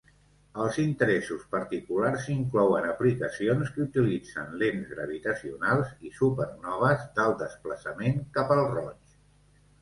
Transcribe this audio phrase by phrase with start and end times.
[0.61, 8.65] Els interessos particulars inclouen aplicacions que utilitzen lents gravitacionals i supernoves d'alt desplaçament cap al
[8.75, 9.15] roig.